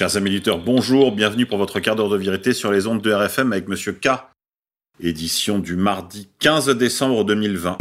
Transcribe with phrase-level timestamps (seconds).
[0.00, 3.12] Chers amis auditeurs, bonjour, bienvenue pour votre quart d'heure de vérité sur les ondes de
[3.12, 4.08] RFM avec Monsieur K.
[4.98, 7.76] Édition du mardi 15 décembre 2020.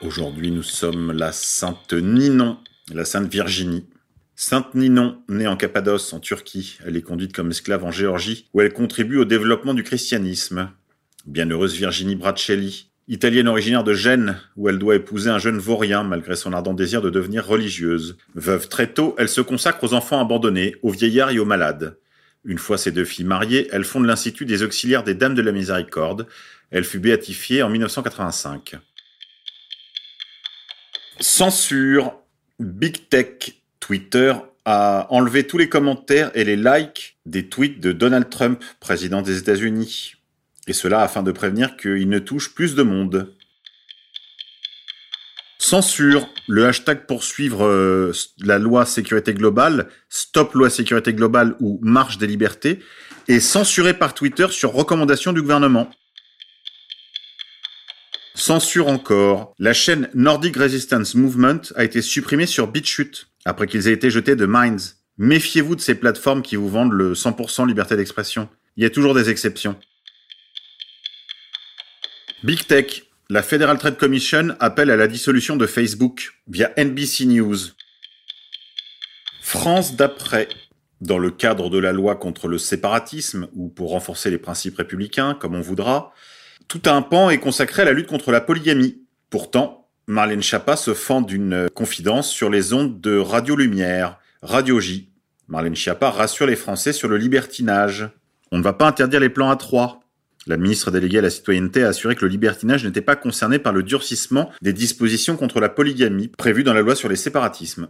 [0.00, 2.58] Aujourd'hui, nous sommes la Sainte Ninon,
[2.92, 3.84] la Sainte Virginie.
[4.36, 8.60] Sainte Ninon, née en Cappadoce, en Turquie, elle est conduite comme esclave en Géorgie, où
[8.60, 10.70] elle contribue au développement du christianisme.
[11.26, 16.36] Bienheureuse Virginie Bracelli, Italienne originaire de Gênes, où elle doit épouser un jeune vaurien malgré
[16.36, 18.16] son ardent désir de devenir religieuse.
[18.34, 21.98] Veuve très tôt, elle se consacre aux enfants abandonnés, aux vieillards et aux malades.
[22.44, 25.52] Une fois ses deux filles mariées, elle fonde l'Institut des auxiliaires des Dames de la
[25.52, 26.26] Miséricorde.
[26.70, 28.76] Elle fut béatifiée en 1985.
[31.20, 32.14] Censure.
[32.58, 33.54] Big Tech.
[33.80, 34.32] Twitter
[34.64, 39.38] a enlevé tous les commentaires et les likes des tweets de Donald Trump, président des
[39.38, 40.14] États-Unis.
[40.66, 43.34] Et cela afin de prévenir qu'il ne touche plus de monde.
[45.58, 46.28] Censure.
[46.46, 52.26] Le hashtag poursuivre euh, la loi sécurité globale, stop loi sécurité globale ou marche des
[52.26, 52.80] libertés,
[53.28, 55.90] est censuré par Twitter sur recommandation du gouvernement.
[58.34, 59.54] Censure encore.
[59.58, 64.36] La chaîne Nordic Resistance Movement a été supprimée sur BitChute après qu'ils aient été jetés
[64.36, 64.96] de Minds.
[65.16, 68.48] Méfiez-vous de ces plateformes qui vous vendent le 100% liberté d'expression.
[68.76, 69.76] Il y a toujours des exceptions.
[72.44, 77.56] Big Tech, la Federal Trade Commission appelle à la dissolution de Facebook via NBC News.
[79.40, 80.50] France d'après,
[81.00, 85.32] dans le cadre de la loi contre le séparatisme ou pour renforcer les principes républicains,
[85.32, 86.12] comme on voudra,
[86.68, 89.00] tout un pan est consacré à la lutte contre la polygamie.
[89.30, 95.08] Pourtant, Marlène Schiappa se fend d'une confidence sur les ondes de Radio Lumière, Radio J.
[95.48, 98.10] Marlène Schiappa rassure les Français sur le libertinage.
[98.52, 100.03] On ne va pas interdire les plans à trois.
[100.46, 103.72] La ministre déléguée à la citoyenneté a assuré que le libertinage n'était pas concerné par
[103.72, 107.88] le durcissement des dispositions contre la polygamie prévues dans la loi sur les séparatismes.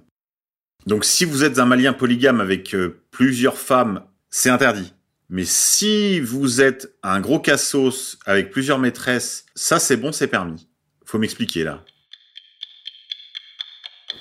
[0.87, 4.93] Donc si vous êtes un malien polygame avec euh, plusieurs femmes, c'est interdit.
[5.31, 10.69] Mais si vous êtes un gros cassos avec plusieurs maîtresses, ça c'est bon, c'est permis.
[11.05, 11.83] Faut m'expliquer là.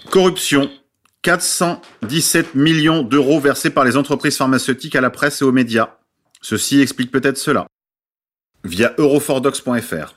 [0.10, 0.72] Corruption.
[1.22, 5.98] 417 millions d'euros versés par les entreprises pharmaceutiques à la presse et aux médias.
[6.42, 7.66] Ceci explique peut-être cela
[8.64, 10.16] via eurofordox.fr.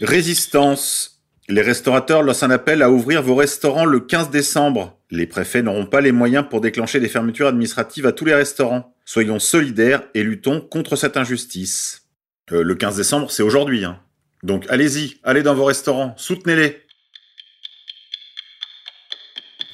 [0.00, 1.22] Résistance.
[1.48, 4.98] Les restaurateurs lancent un appel à ouvrir vos restaurants le 15 décembre.
[5.10, 8.94] Les préfets n'auront pas les moyens pour déclencher des fermetures administratives à tous les restaurants.
[9.04, 12.06] Soyons solidaires et luttons contre cette injustice.
[12.52, 13.84] Euh, le 15 décembre, c'est aujourd'hui.
[13.84, 14.00] Hein.
[14.42, 16.82] Donc allez-y, allez dans vos restaurants, soutenez-les.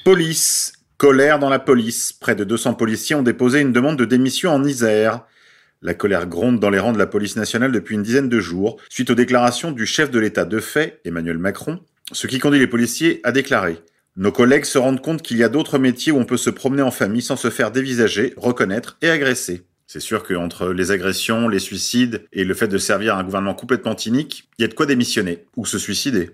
[0.03, 0.73] Police.
[0.97, 2.11] Colère dans la police.
[2.11, 5.21] Près de 200 policiers ont déposé une demande de démission en Isère.
[5.83, 8.77] La colère gronde dans les rangs de la police nationale depuis une dizaine de jours,
[8.89, 11.79] suite aux déclarations du chef de l'État de fait, Emmanuel Macron,
[12.11, 13.77] ce qui conduit les policiers à déclarer
[14.15, 16.81] Nos collègues se rendent compte qu'il y a d'autres métiers où on peut se promener
[16.81, 19.67] en famille sans se faire dévisager, reconnaître et agresser.
[19.85, 23.95] C'est sûr qu'entre les agressions, les suicides et le fait de servir un gouvernement complètement
[23.95, 26.31] cynique, il y a de quoi démissionner ou se suicider.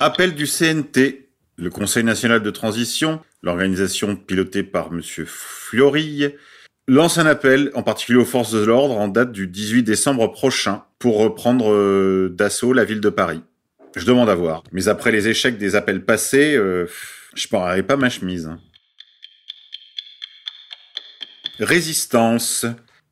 [0.00, 1.20] Appel du CNT.
[1.56, 5.00] Le Conseil national de transition, l'organisation pilotée par M.
[5.02, 6.34] Fiorille,
[6.86, 10.84] lance un appel, en particulier aux forces de l'ordre, en date du 18 décembre prochain,
[10.98, 13.42] pour reprendre euh, d'assaut la ville de Paris.
[13.96, 14.64] Je demande à voir.
[14.72, 16.86] Mais après les échecs des appels passés, euh,
[17.34, 18.46] je parlerai pas ma chemise.
[18.46, 18.58] Hein.
[21.60, 22.66] Résistance.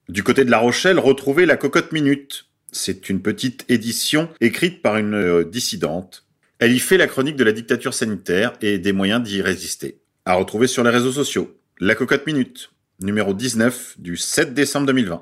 [0.08, 2.46] Du côté de La Rochelle, retrouvez la cocotte minute.
[2.72, 6.26] C'est une petite édition écrite par une euh, dissidente.
[6.58, 10.00] Elle y fait la chronique de la dictature sanitaire et des moyens d'y résister.
[10.24, 11.56] À retrouver sur les réseaux sociaux.
[11.78, 12.70] La cocotte minute
[13.02, 15.20] numéro 19 du 7 décembre 2020.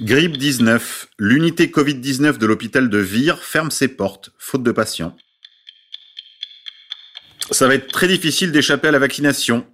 [0.00, 1.08] Grippe 19.
[1.18, 5.16] L'unité Covid-19 de l'hôpital de Vire ferme ses portes, faute de patients.
[7.50, 9.66] Ça va être très difficile d'échapper à la vaccination.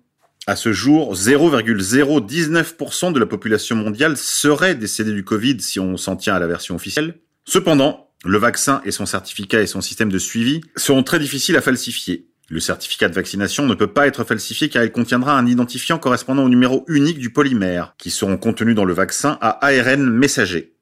[0.46, 6.16] À ce jour, 0,019% de la population mondiale serait décédée du Covid si on s'en
[6.16, 7.20] tient à la version officielle.
[7.44, 11.60] Cependant, le vaccin et son certificat et son système de suivi seront très difficiles à
[11.60, 12.27] falsifier.
[12.50, 16.44] Le certificat de vaccination ne peut pas être falsifié car il contiendra un identifiant correspondant
[16.44, 20.72] au numéro unique du polymère, qui seront contenus dans le vaccin à ARN messager.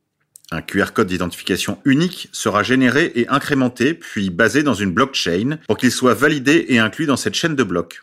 [0.53, 5.77] Un QR code d'identification unique sera généré et incrémenté, puis basé dans une blockchain pour
[5.77, 8.03] qu'il soit validé et inclus dans cette chaîne de blocs.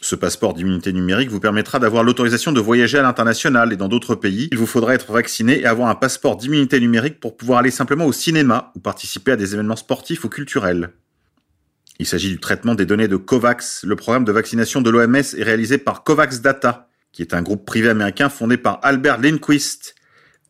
[0.00, 4.16] Ce passeport d'immunité numérique vous permettra d'avoir l'autorisation de voyager à l'international et dans d'autres
[4.16, 4.48] pays.
[4.50, 8.06] Il vous faudra être vacciné et avoir un passeport d'immunité numérique pour pouvoir aller simplement
[8.06, 10.90] au cinéma ou participer à des événements sportifs ou culturels.
[11.98, 13.84] Il s'agit du traitement des données de COVAX.
[13.84, 17.64] Le programme de vaccination de l'OMS est réalisé par COVAX Data, qui est un groupe
[17.64, 19.94] privé américain fondé par Albert Lindquist,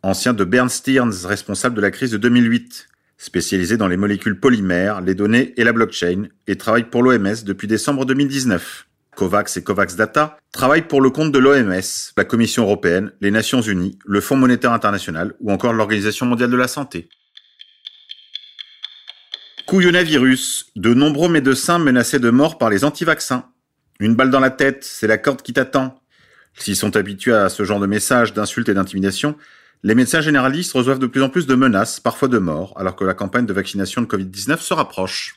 [0.02, 2.88] ancien de Bernstein, responsable de la crise de 2008.
[3.18, 7.66] spécialisé dans les molécules polymères, les données et la blockchain, et travaille pour l'OMS depuis
[7.66, 8.86] décembre 2019.
[9.16, 11.80] COVAX et COVAX Data travaillent pour le compte de l'OMS,
[12.16, 16.56] la Commission européenne, les Nations unies, le Fonds monétaire international ou encore l'Organisation mondiale de
[16.56, 17.08] la santé.
[20.76, 23.50] De nombreux médecins menacés de mort par les anti-vaccins.
[24.00, 26.00] Une balle dans la tête, c'est la corde qui t'attend.
[26.58, 29.36] S'ils sont habitués à ce genre de messages, d'insultes et d'intimidation,
[29.82, 33.04] les médecins généralistes reçoivent de plus en plus de menaces, parfois de mort, alors que
[33.04, 35.34] la campagne de vaccination de Covid-19 se rapproche.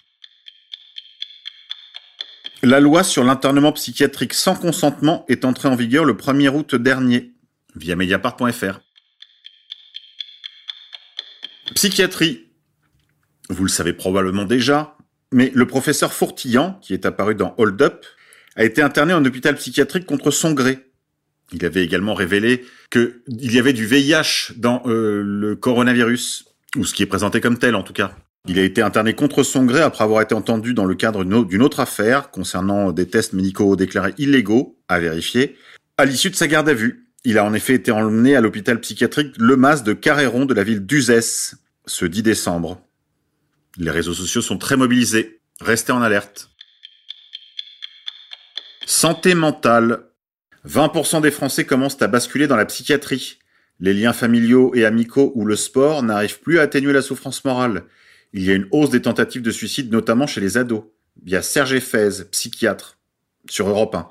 [2.63, 7.33] La loi sur l'internement psychiatrique sans consentement est entrée en vigueur le 1er août dernier,
[7.75, 8.79] via mediapart.fr.
[11.75, 12.48] Psychiatrie.
[13.49, 14.95] Vous le savez probablement déjà,
[15.31, 18.05] mais le professeur Fourtillan, qui est apparu dans Hold Up,
[18.55, 20.89] a été interné en hôpital psychiatrique contre son gré.
[21.51, 26.93] Il avait également révélé qu'il y avait du VIH dans euh, le coronavirus, ou ce
[26.93, 28.15] qui est présenté comme tel en tout cas.
[28.47, 31.61] Il a été interné contre son gré après avoir été entendu dans le cadre d'une
[31.61, 35.57] autre affaire concernant des tests médicaux déclarés illégaux à vérifier.
[35.97, 38.79] À l'issue de sa garde à vue, il a en effet été emmené à l'hôpital
[38.79, 41.55] psychiatrique Le Mas de Carréron de la ville d'Uzès
[41.85, 42.81] ce 10 décembre.
[43.79, 45.39] Les réseaux sociaux sont très mobilisés.
[45.61, 46.49] Restez en alerte.
[48.85, 50.03] Santé mentale.
[50.67, 53.39] 20% des Français commencent à basculer dans la psychiatrie.
[53.79, 57.85] Les liens familiaux et amicaux ou le sport n'arrivent plus à atténuer la souffrance morale.
[58.33, 60.83] Il y a une hausse des tentatives de suicide, notamment chez les ados.
[61.23, 62.97] Via Serge Effez, psychiatre,
[63.49, 64.09] sur Europe 1.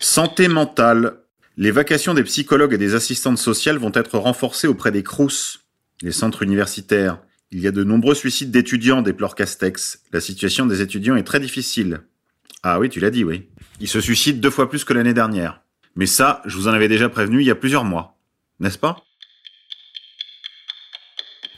[0.00, 1.20] Santé mentale.
[1.56, 5.65] Les vacations des psychologues et des assistantes sociales vont être renforcées auprès des CRUS,
[6.02, 7.20] les centres universitaires.
[7.50, 10.02] Il y a de nombreux suicides d'étudiants, déplore Castex.
[10.12, 12.00] La situation des étudiants est très difficile.
[12.62, 13.48] Ah oui, tu l'as dit, oui.
[13.80, 15.62] Ils se suicident deux fois plus que l'année dernière.
[15.94, 18.18] Mais ça, je vous en avais déjà prévenu il y a plusieurs mois.
[18.60, 19.04] N'est-ce pas?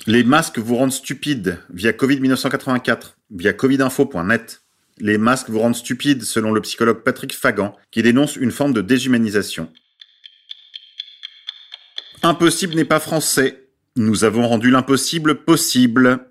[0.07, 4.63] Les masques vous rendent stupide via Covid 1984, via covidinfo.net.
[4.99, 8.81] Les masques vous rendent stupide selon le psychologue Patrick Fagan qui dénonce une forme de
[8.81, 9.71] déshumanisation.
[12.23, 13.68] Impossible n'est pas français.
[13.99, 16.31] Nous avons rendu l'impossible possible.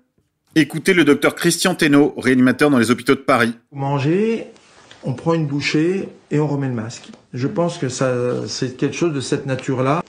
[0.56, 3.54] Écoutez le docteur Christian Thénault, réanimateur dans les hôpitaux de Paris.
[3.70, 4.46] Manger,
[5.04, 7.10] on prend une bouchée et on remet le masque.
[7.32, 10.02] Je pense que ça, c'est quelque chose de cette nature-là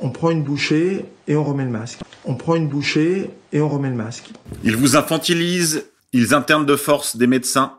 [0.00, 2.00] on prend une bouchée et on remet le masque.
[2.24, 4.30] On prend une bouchée et on remet le masque.
[4.62, 7.78] Ils vous infantilisent, ils internent de force des médecins.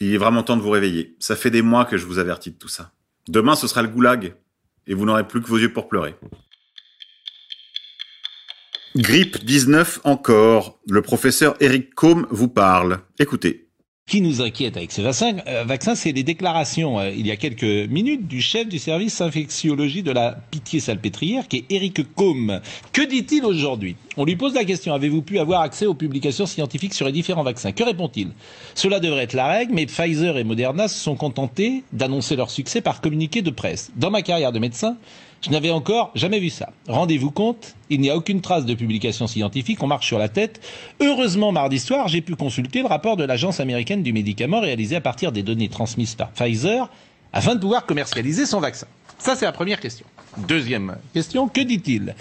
[0.00, 1.16] Il est vraiment temps de vous réveiller.
[1.18, 2.92] Ça fait des mois que je vous avertis de tout ça.
[3.28, 4.34] Demain, ce sera le goulag
[4.86, 6.14] et vous n'aurez plus que vos yeux pour pleurer.
[8.98, 10.80] Grippe 19 encore.
[10.88, 12.98] Le professeur Eric Combe vous parle.
[13.20, 13.64] Écoutez
[14.08, 17.90] qui nous inquiète avec ce vaccin, euh, c'est les déclarations euh, il y a quelques
[17.90, 22.62] minutes du chef du service infectiologie de la Pitié-Salpêtrière, qui est Eric Combe.
[22.94, 23.96] Que dit-il aujourd'hui?
[24.16, 27.42] On lui pose la question avez-vous pu avoir accès aux publications scientifiques sur les différents
[27.42, 27.72] vaccins?
[27.72, 28.30] Que répond-il?
[28.74, 32.80] Cela devrait être la règle, mais Pfizer et Moderna se sont contentés d'annoncer leur succès
[32.80, 33.90] par communiqué de presse.
[33.94, 34.96] Dans ma carrière de médecin,
[35.42, 36.70] je n'avais encore jamais vu ça.
[36.88, 40.60] Rendez-vous compte, il n'y a aucune trace de publication scientifique, on marche sur la tête.
[41.00, 45.00] Heureusement, mardi soir, j'ai pu consulter le rapport de l'Agence américaine du médicament réalisé à
[45.00, 46.90] partir des données transmises par Pfizer
[47.32, 48.86] afin de pouvoir commercialiser son vaccin.
[49.18, 50.06] Ça, c'est la première question.
[50.36, 52.14] Deuxième question, que dit-il?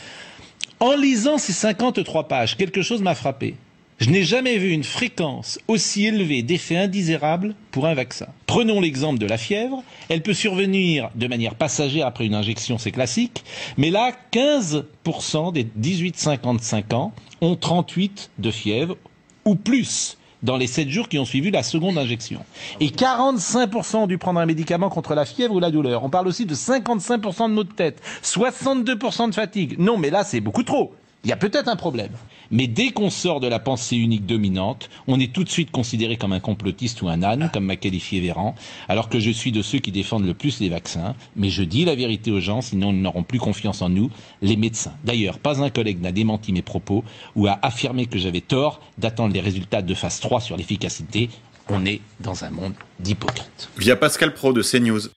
[0.80, 3.56] En lisant ces 53 pages, quelque chose m'a frappé.
[4.00, 8.28] Je n'ai jamais vu une fréquence aussi élevée d'effets indésirables pour un vaccin.
[8.46, 9.84] Prenons l'exemple de la fièvre.
[10.10, 13.44] Elle peut survenir de manière passagère après une injection, c'est classique.
[13.76, 17.12] Mais là, 15% des 18-55 ans
[17.42, 18.98] ont 38 de fièvre
[19.46, 22.42] ou plus dans les 7 jours qui ont suivi la seconde injection.
[22.80, 26.04] Et 45% ont dû prendre un médicament contre la fièvre ou la douleur.
[26.04, 29.76] On parle aussi de 55% de maux de tête, 62% de fatigue.
[29.80, 30.94] Non, mais là, c'est beaucoup trop.
[31.24, 32.12] Il y a peut-être un problème.
[32.52, 36.16] Mais dès qu'on sort de la pensée unique dominante, on est tout de suite considéré
[36.16, 38.56] comme un complotiste ou un âne, comme m'a qualifié Véran,
[38.88, 41.16] alors que je suis de ceux qui défendent le plus les vaccins.
[41.36, 44.10] Mais je dis la vérité aux gens, sinon ils n'auront plus confiance en nous,
[44.42, 44.94] les médecins.
[45.04, 47.04] D'ailleurs, pas un collègue n'a démenti mes propos
[47.36, 51.30] ou a affirmé que j'avais tort d'attendre les résultats de phase 3 sur l'efficacité.
[51.68, 53.70] On est dans un monde d'hypocrites.
[53.78, 55.10] Via Pascal Pro de CNews.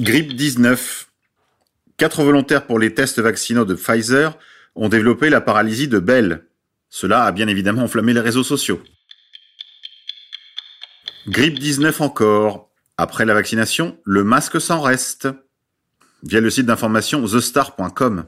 [0.00, 1.07] Grippe 19
[1.98, 4.38] Quatre volontaires pour les tests vaccinaux de Pfizer
[4.76, 6.46] ont développé la paralysie de Bell.
[6.88, 8.80] Cela a bien évidemment enflammé les réseaux sociaux.
[11.26, 12.70] Grippe 19 encore.
[12.96, 15.28] Après la vaccination, le masque s'en reste.
[16.22, 18.24] Via le site d'information thestar.com.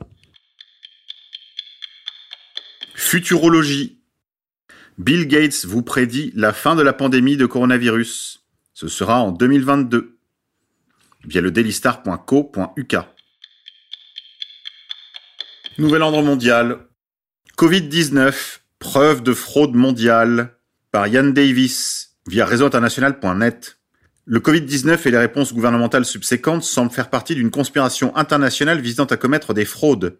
[2.94, 4.02] Futurologie.
[4.98, 8.44] Bill Gates vous prédit la fin de la pandémie de coronavirus.
[8.74, 10.18] Ce sera en 2022.
[11.24, 12.96] Via le dailystar.co.uk.
[15.80, 16.76] Nouvel ordre mondial.
[17.56, 18.34] Covid-19,
[18.78, 20.58] preuve de fraude mondiale
[20.92, 23.78] par Yann Davis via réseauinternational.net.
[24.26, 29.16] Le Covid-19 et les réponses gouvernementales subséquentes semblent faire partie d'une conspiration internationale visant à
[29.16, 30.18] commettre des fraudes.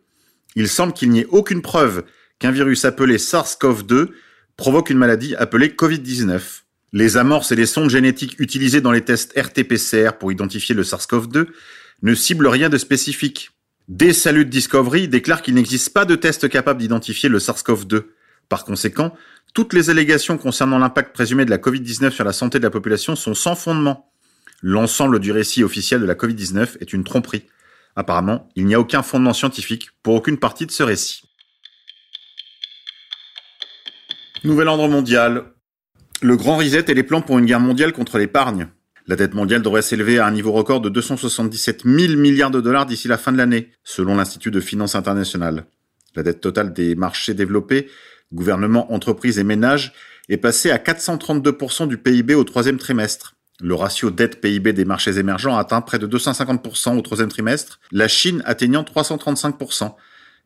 [0.56, 2.04] Il semble qu'il n'y ait aucune preuve
[2.38, 4.08] qu'un virus appelé SARS-CoV-2
[4.56, 6.40] provoque une maladie appelée Covid-19.
[6.94, 11.48] Les amorces et les sondes génétiques utilisées dans les tests RT-PCR pour identifier le SARS-CoV-2
[12.00, 13.50] ne ciblent rien de spécifique.
[13.90, 18.04] Des Salut Discovery déclare qu'il n'existe pas de test capable d'identifier le SARS-CoV-2.
[18.48, 19.16] Par conséquent,
[19.52, 23.16] toutes les allégations concernant l'impact présumé de la Covid-19 sur la santé de la population
[23.16, 24.12] sont sans fondement.
[24.62, 27.48] L'ensemble du récit officiel de la Covid-19 est une tromperie.
[27.96, 31.24] Apparemment, il n'y a aucun fondement scientifique pour aucune partie de ce récit.
[34.44, 35.46] Nouvel ordre mondial.
[36.22, 38.68] Le grand reset et les plans pour une guerre mondiale contre l'épargne.
[39.10, 42.86] La dette mondiale devrait s'élever à un niveau record de 277 000 milliards de dollars
[42.86, 45.64] d'ici la fin de l'année, selon l'Institut de finances internationale.
[46.14, 47.88] La dette totale des marchés développés,
[48.32, 49.94] gouvernements, entreprises et ménages,
[50.28, 53.34] est passée à 432% du PIB au troisième trimestre.
[53.60, 58.44] Le ratio dette-PIB des marchés émergents atteint près de 250% au troisième trimestre, la Chine
[58.46, 59.92] atteignant 335%.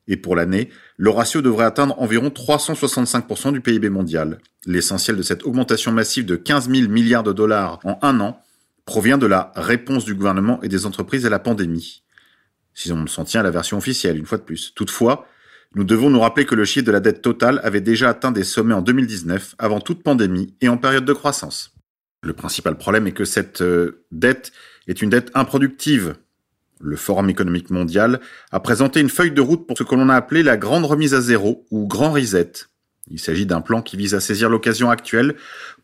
[0.09, 4.38] Et pour l'année, le ratio devrait atteindre environ 365% du PIB mondial.
[4.64, 8.40] L'essentiel de cette augmentation massive de 15 000 milliards de dollars en un an
[8.85, 12.03] provient de la réponse du gouvernement et des entreprises à la pandémie.
[12.75, 14.73] Si on s'en tient à la version officielle, une fois de plus.
[14.75, 15.26] Toutefois,
[15.75, 18.45] nous devons nous rappeler que le chiffre de la dette totale avait déjà atteint des
[18.45, 21.73] sommets en 2019, avant toute pandémie et en période de croissance.
[22.23, 24.53] Le principal problème est que cette euh, dette
[24.87, 26.14] est une dette improductive.
[26.81, 30.17] Le Forum économique mondial a présenté une feuille de route pour ce que l'on a
[30.17, 32.53] appelé la grande remise à zéro ou grand reset.
[33.11, 35.34] Il s'agit d'un plan qui vise à saisir l'occasion actuelle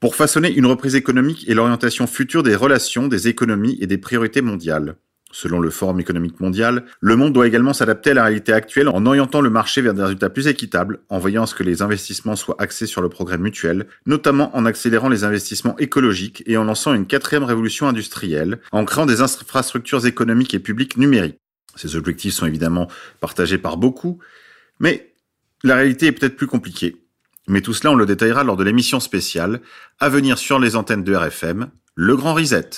[0.01, 4.41] pour façonner une reprise économique et l'orientation future des relations, des économies et des priorités
[4.41, 4.97] mondiales.
[5.33, 9.07] Selon le Forum économique mondial, le monde doit également s'adapter à la réalité actuelle en
[9.07, 12.35] orientant le marché vers des résultats plus équitables, en veillant à ce que les investissements
[12.35, 16.95] soient axés sur le progrès mutuel, notamment en accélérant les investissements écologiques et en lançant
[16.95, 21.39] une quatrième révolution industrielle, en créant des infrastructures économiques et publiques numériques.
[21.77, 22.89] Ces objectifs sont évidemment
[23.21, 24.19] partagés par beaucoup,
[24.81, 25.13] mais
[25.63, 26.97] la réalité est peut-être plus compliquée.
[27.51, 29.61] Mais tout cela, on le détaillera lors de l'émission spéciale,
[29.99, 32.71] à venir sur les antennes de RFM, le Grand Reset.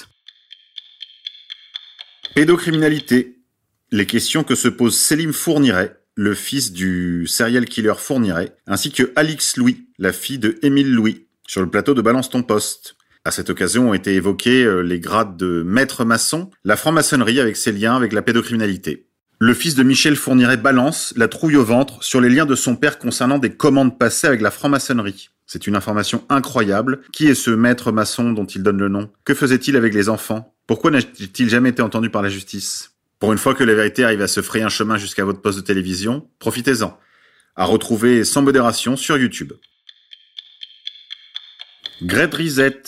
[2.34, 3.42] Pédocriminalité.
[3.90, 9.12] Les questions que se pose Selim Fourniret, le fils du serial killer Fourniret, ainsi que
[9.14, 12.96] Alix Louis, la fille de Émile Louis, sur le plateau de Balance ton poste.
[13.26, 17.58] À cette occasion ont été évoqués euh, les grades de maître maçon, la franc-maçonnerie avec
[17.58, 19.06] ses liens avec la pédocriminalité.
[19.44, 22.76] Le fils de Michel Fourniret balance la trouille au ventre sur les liens de son
[22.76, 25.30] père concernant des commandes passées avec la franc-maçonnerie.
[25.46, 27.00] C'est une information incroyable.
[27.12, 29.10] Qui est ce maître maçon dont il donne le nom?
[29.24, 30.54] Que faisait-il avec les enfants?
[30.68, 32.92] Pourquoi n'a-t-il jamais été entendu par la justice?
[33.18, 35.58] Pour une fois que la vérité arrive à se frayer un chemin jusqu'à votre poste
[35.58, 36.96] de télévision, profitez-en.
[37.56, 39.54] À retrouver sans modération sur YouTube.
[42.02, 42.80] Great Reset.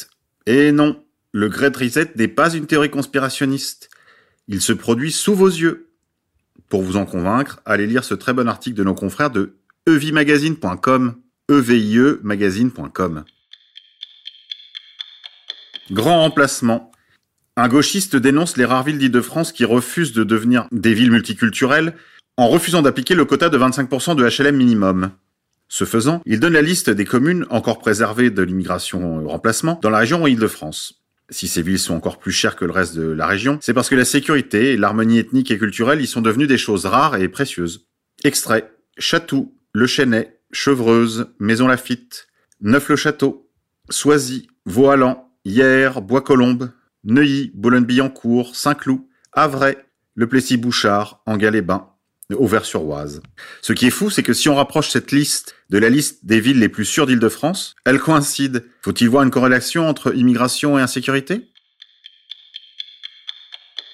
[0.46, 3.90] Eh non, le Great Reset n'est pas une théorie conspirationniste.
[4.46, 5.90] Il se produit sous vos yeux.
[6.68, 9.56] Pour vous en convaincre, allez lire ce très bon article de nos confrères de
[9.86, 11.14] evimagazine.com,
[11.50, 13.24] evie magazine.com.
[15.90, 16.90] Grand remplacement.
[17.56, 21.94] Un gauchiste dénonce les rares villes d'Île-de-France qui refusent de devenir des villes multiculturelles
[22.36, 25.12] en refusant d'appliquer le quota de 25% de HLM minimum.
[25.68, 29.98] Ce faisant, il donne la liste des communes encore préservées de l'immigration remplacement dans la
[29.98, 31.03] région Île-de-France.
[31.30, 33.88] Si ces villes sont encore plus chères que le reste de la région, c'est parce
[33.88, 37.88] que la sécurité, l'harmonie ethnique et culturelle y sont devenues des choses rares et précieuses.
[38.24, 38.70] Extrait.
[38.98, 42.28] Chatou, Le Chesnay, Chevreuse, Maison Lafitte,
[42.60, 43.50] Neuf-le-Château,
[43.90, 46.70] Soisy, Vauhalan, Hyères, Bois-Colombes,
[47.04, 49.00] Neuilly, Boulogne-Billancourt, Saint-Cloud,
[49.32, 49.76] Avray,
[50.14, 51.88] Le Plessis-Bouchard, Engal-les-Bains,
[52.32, 53.22] Auvers-sur-Oise.
[53.60, 56.40] Ce qui est fou, c'est que si on rapproche cette liste de la liste des
[56.40, 58.64] villes les plus sûres d'Île-de-France, elle coïncide.
[58.82, 61.50] Faut-il voir une corrélation entre immigration et insécurité?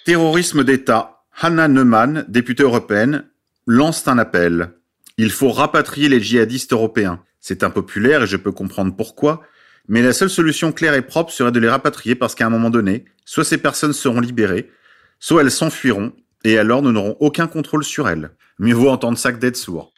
[0.05, 1.25] Terrorisme d'État.
[1.41, 3.25] Hannah Neumann, députée européenne,
[3.67, 4.75] lance un appel.
[5.17, 7.23] Il faut rapatrier les djihadistes européens.
[7.41, 9.43] C'est impopulaire et je peux comprendre pourquoi,
[9.89, 12.71] mais la seule solution claire et propre serait de les rapatrier parce qu'à un moment
[12.71, 14.71] donné, soit ces personnes seront libérées,
[15.19, 16.13] soit elles s'enfuiront,
[16.45, 18.31] et alors nous n'aurons aucun contrôle sur elles.
[18.59, 19.93] Mieux vaut entendre ça que d'être sourd.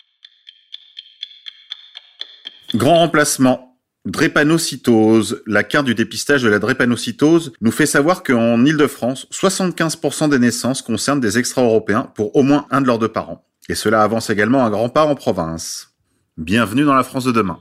[2.75, 3.79] Grand remplacement.
[4.05, 5.43] Drépanocytose.
[5.47, 10.83] La carte du dépistage de la drépanocytose nous fait savoir qu'en Ile-de-France, 75% des naissances
[10.83, 13.47] concernent des extra-européens pour au moins un de leurs deux parents.
[13.69, 15.95] Et cela avance également un grand-part en province.
[16.37, 17.61] Bienvenue dans la France de demain.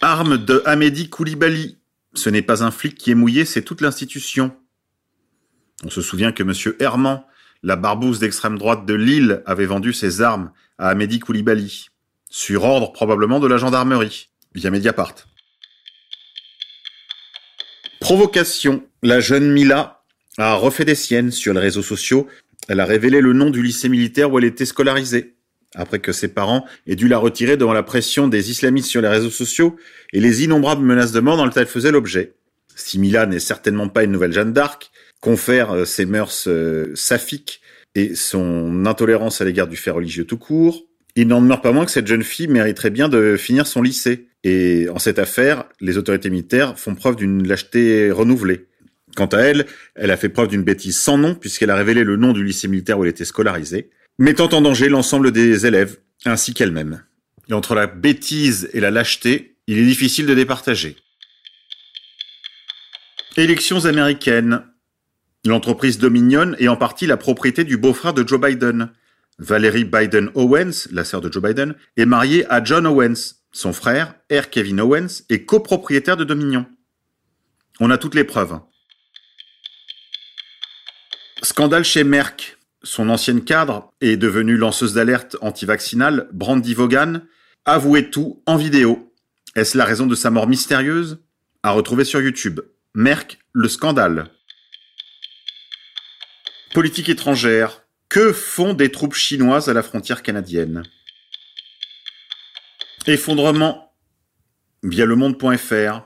[0.00, 1.78] Arme de Amédi Koulibaly.
[2.14, 4.56] Ce n'est pas un flic qui est mouillé, c'est toute l'institution.
[5.90, 6.52] On se souvient que M.
[6.78, 7.24] Herman,
[7.64, 11.88] la barbouze d'extrême droite de Lille avait vendu ses armes à Amédi Koulibaly,
[12.30, 15.16] sur ordre probablement de la gendarmerie, via Mediapart.
[17.98, 18.84] Provocation.
[19.02, 20.04] La jeune Mila
[20.38, 22.28] a refait des siennes sur les réseaux sociaux.
[22.68, 25.34] Elle a révélé le nom du lycée militaire où elle était scolarisée.
[25.74, 29.08] Après que ses parents aient dû la retirer devant la pression des islamistes sur les
[29.08, 29.74] réseaux sociaux
[30.12, 32.34] et les innombrables menaces de mort dont elle faisait l'objet.
[32.76, 37.60] Si Mila n'est certainement pas une nouvelle Jeanne d'Arc, confère euh, ses mœurs euh, saphiques
[37.94, 40.84] et son intolérance à l'égard du fait religieux tout court,
[41.16, 44.28] il n'en demeure pas moins que cette jeune fille mériterait bien de finir son lycée.
[44.44, 48.66] Et en cette affaire, les autorités militaires font preuve d'une lâcheté renouvelée.
[49.16, 52.16] Quant à elle, elle a fait preuve d'une bêtise sans nom puisqu'elle a révélé le
[52.16, 56.54] nom du lycée militaire où elle était scolarisée, mettant en danger l'ensemble des élèves ainsi
[56.54, 57.02] qu'elle-même.
[57.48, 60.96] Et entre la bêtise et la lâcheté, il est difficile de départager.
[63.36, 64.62] Élections américaines.
[65.46, 68.90] L'entreprise Dominion est en partie la propriété du beau-frère de Joe Biden.
[69.38, 73.36] Valérie Biden Owens, la sœur de Joe Biden, est mariée à John Owens.
[73.50, 74.50] Son frère, R.
[74.50, 76.66] Kevin Owens, est copropriétaire de Dominion.
[77.80, 78.60] On a toutes les preuves.
[81.42, 82.58] Scandale chez Merck.
[82.82, 87.22] Son ancienne cadre est devenue lanceuse d'alerte anti-vaccinale, Brandy Vaughan,
[87.64, 89.12] avouait tout en vidéo.
[89.56, 91.18] Est-ce la raison de sa mort mystérieuse?
[91.62, 92.60] À retrouver sur YouTube.
[92.94, 94.30] Merck, le scandale.
[96.72, 97.82] Politique étrangère.
[98.08, 100.84] Que font des troupes chinoises à la frontière canadienne?
[103.06, 103.92] Effondrement
[104.82, 106.02] via le monde.fr.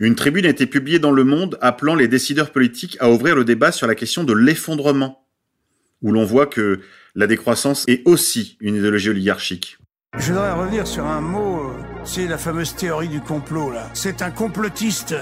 [0.00, 3.44] Une tribune a été publiée dans Le Monde appelant les décideurs politiques à ouvrir le
[3.44, 5.26] débat sur la question de l'effondrement,
[6.02, 6.80] où l'on voit que
[7.14, 9.78] la décroissance est aussi une idéologie oligarchique.
[10.18, 11.72] Je voudrais revenir sur un mot,
[12.04, 13.90] c'est la fameuse théorie du complot là.
[13.94, 15.14] C'est un complotiste.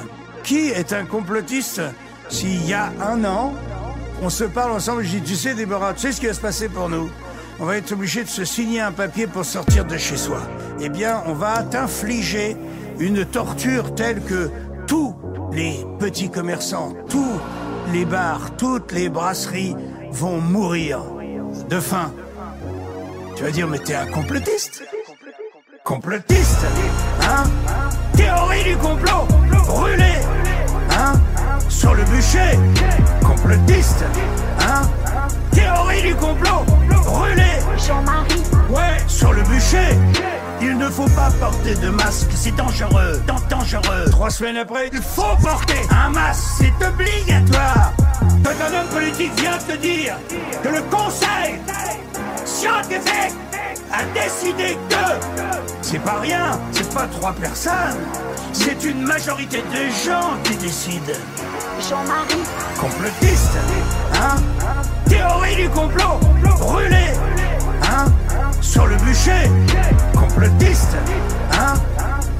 [0.44, 1.82] Qui est un complotiste?
[2.28, 3.54] S'il y a un an,
[4.22, 6.40] on se parle ensemble, je dis, tu sais Déborah, tu sais ce qui va se
[6.40, 7.10] passer pour nous?
[7.58, 10.40] On va être obligé de se signer un papier pour sortir de chez soi.
[10.80, 12.56] Eh bien, on va t'infliger
[12.98, 14.50] une torture telle que
[14.86, 15.14] tous
[15.52, 17.40] les petits commerçants, tous
[17.92, 19.76] les bars, toutes les brasseries
[20.10, 21.00] vont mourir
[21.68, 22.12] de faim.
[23.36, 24.84] Tu vas dire, mais t'es un complotiste?
[25.84, 26.64] Complotiste
[27.22, 27.44] Hein?
[34.60, 34.82] Hein
[35.52, 36.64] Théorie du complot.
[37.04, 37.42] Brûlé
[37.86, 39.96] Jean-Marie, Ouais, sur le bûcher.
[40.60, 44.04] Il ne faut pas porter de masque, c'est dangereux, dan- dangereux.
[44.10, 47.92] Trois semaines après, il faut porter un masque, c'est obligatoire.
[48.44, 50.14] Quand un homme politique vient te dire
[50.62, 51.60] que le conseil
[52.44, 53.34] scientifique
[53.92, 57.98] a décidé que c'est pas rien, c'est pas trois personnes,
[58.52, 61.12] c'est une majorité de gens qui décident.
[61.88, 62.42] Jean-Marie,
[62.78, 63.56] Complotiste,
[64.14, 64.36] hein?
[65.08, 66.20] Théorie du complot,
[66.58, 67.06] brûlé,
[67.82, 68.06] hein?
[68.60, 69.50] Sur le bûcher,
[70.18, 70.96] complotiste,
[71.52, 71.74] hein?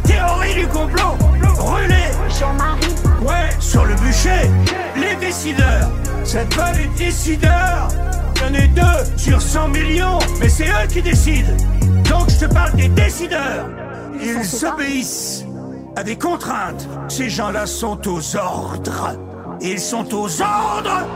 [0.05, 1.16] Théorie du complot,
[1.57, 2.05] brûlé,
[2.38, 4.51] Jean-Marie, ouais, sur le bûcher,
[4.96, 5.90] les décideurs.
[6.25, 7.88] Cette fois, les décideurs,
[8.37, 11.53] il y en a deux sur 100 millions, mais c'est eux qui décident.
[12.09, 13.66] Donc je te parle des décideurs.
[14.20, 15.41] Ils font
[15.96, 16.88] à des contraintes.
[17.09, 19.16] Ces gens-là sont aux ordres.
[19.61, 21.07] Ils sont aux ordres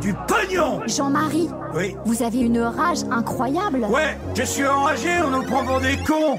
[0.00, 0.80] du pognon.
[0.86, 1.96] Jean-Marie, Oui.
[2.04, 3.84] vous avez une rage incroyable.
[3.88, 6.38] Ouais, je suis enragé, on nous prend pour des cons.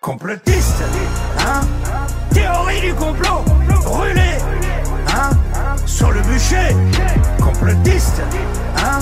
[0.00, 0.82] Complotiste,
[1.38, 1.60] hein
[2.32, 3.44] Théorie du complot,
[3.84, 4.38] brûlé,
[5.14, 5.30] hein
[5.86, 6.74] Sur le bûcher,
[7.42, 8.22] complotiste,
[8.78, 9.00] hein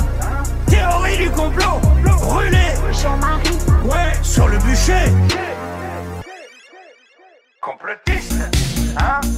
[0.67, 2.59] Théorie du complot, brûlé,
[2.91, 5.13] Jean-Marie, ouais, sur le bûcher.
[7.89, 8.43] Complotiste,
[8.99, 9.38] hein Théorie du